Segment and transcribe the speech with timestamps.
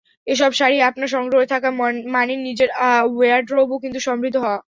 [0.27, 1.69] এসব শাড়ি আপনার সংগ্রহে থাকা
[2.15, 2.69] মানে নিজের
[3.09, 4.59] ওয়্যারড্রোবও কিন্তু সমৃদ্ধ হওয়া।